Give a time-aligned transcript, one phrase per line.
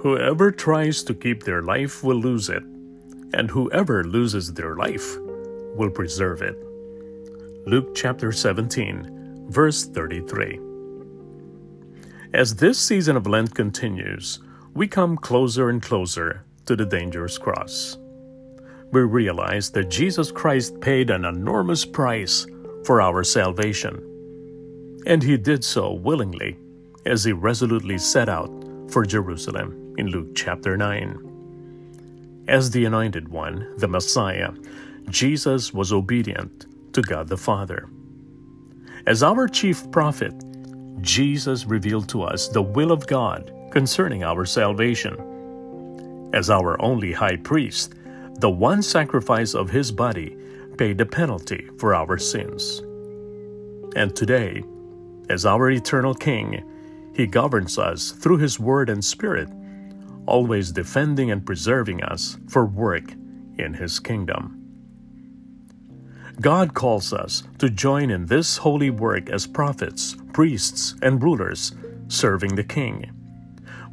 [0.00, 2.62] Whoever tries to keep their life will lose it,
[3.32, 5.16] and whoever loses their life
[5.74, 6.54] will preserve it.
[7.66, 10.60] Luke chapter 17, verse 33.
[12.34, 14.38] As this season of Lent continues,
[14.74, 17.96] we come closer and closer to the dangerous cross.
[18.92, 22.46] We realize that Jesus Christ paid an enormous price
[22.84, 23.96] for our salvation,
[25.06, 26.58] and he did so willingly
[27.06, 28.50] as he resolutely set out
[28.90, 32.44] for Jerusalem in Luke chapter 9.
[32.48, 34.50] As the Anointed One, the Messiah,
[35.08, 37.88] Jesus was obedient to God the Father.
[39.06, 40.34] As our chief prophet,
[41.00, 46.30] Jesus revealed to us the will of God concerning our salvation.
[46.32, 47.94] As our only high priest,
[48.40, 50.36] the one sacrifice of his body
[50.76, 52.82] paid the penalty for our sins.
[53.96, 54.62] And today,
[55.30, 56.62] as our eternal King,
[57.14, 59.48] he governs us through his word and spirit,
[60.26, 63.12] always defending and preserving us for work
[63.58, 64.66] in his kingdom.
[66.40, 71.72] God calls us to join in this holy work as prophets, priests, and rulers
[72.08, 73.10] serving the King.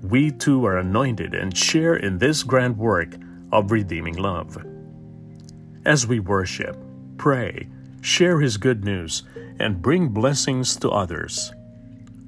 [0.01, 3.15] We too are anointed and share in this grand work
[3.53, 4.57] of redeeming love.
[5.85, 6.75] As we worship,
[7.17, 7.69] pray,
[8.01, 9.23] share His good news,
[9.59, 11.53] and bring blessings to others,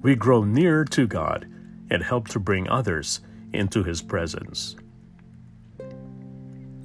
[0.02, 1.46] we grow nearer to God
[1.90, 3.20] and help to bring others
[3.56, 4.76] into His presence.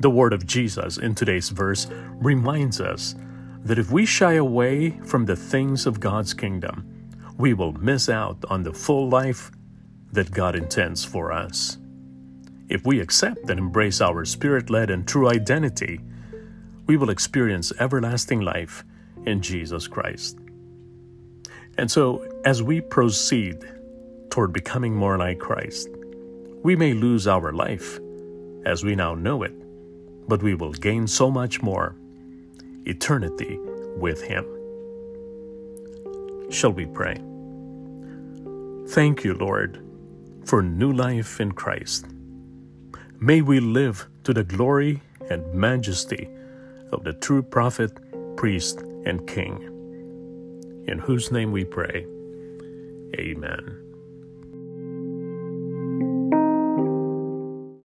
[0.00, 3.14] The word of Jesus in today's verse reminds us
[3.64, 6.86] that if we shy away from the things of God's kingdom,
[7.36, 9.50] we will miss out on the full life
[10.12, 11.78] that God intends for us.
[12.68, 16.00] If we accept and embrace our spirit led and true identity,
[16.86, 18.84] we will experience everlasting life
[19.26, 20.38] in Jesus Christ.
[21.78, 23.64] And so, as we proceed
[24.30, 25.88] toward becoming more like Christ,
[26.62, 27.98] we may lose our life
[28.64, 29.54] as we now know it,
[30.28, 31.96] but we will gain so much more
[32.84, 33.58] eternity
[33.96, 34.44] with Him.
[36.50, 37.20] Shall we pray?
[38.88, 39.82] Thank you, Lord,
[40.44, 42.06] for new life in Christ.
[43.20, 45.00] May we live to the glory
[45.30, 46.28] and majesty
[46.92, 47.92] of the true prophet,
[48.36, 52.06] priest, and king, in whose name we pray.
[53.16, 53.89] Amen.